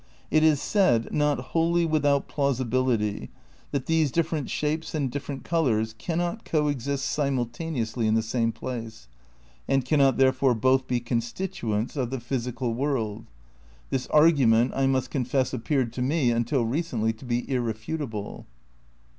"It 0.31 0.43
is 0.43 0.59
said, 0.59 1.13
not 1.13 1.39
wholly 1.53 1.85
without 1.85 2.27
plausibility, 2.27 3.29
that 3.69 3.85
these 3.85 4.09
different 4.09 4.49
shapes 4.49 4.95
and 4.95 5.11
different 5.11 5.43
colours 5.43 5.93
cannot 5.95 6.49
eo 6.51 6.69
exist 6.69 7.05
simultaneously 7.05 8.07
in 8.07 8.15
the 8.15 8.23
same 8.23 8.51
place, 8.51 9.07
and 9.67 9.85
cannot 9.85 10.17
therefore 10.17 10.55
both 10.55 10.87
be 10.87 10.99
constituents 11.01 11.95
of 11.95 12.09
the 12.09 12.19
physical 12.19 12.69
n 12.71 12.77
THE 12.77 12.77
CRITICAL 12.79 12.95
PREPARATIONS 12.95 13.27
43 13.91 13.91
world. 13.91 13.91
This 13.91 14.07
argument 14.07 14.71
I 14.75 14.87
must 14.87 15.11
confess 15.11 15.53
appeared 15.53 15.93
to 15.93 16.01
me 16.01 16.31
until 16.31 16.65
re 16.65 16.81
cently 16.81 17.15
to 17.19 17.25
be 17.25 17.47
irrefutable." 17.47 18.47